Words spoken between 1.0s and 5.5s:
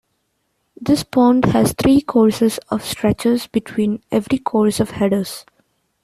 bond has three courses of stretchers between every course of headers.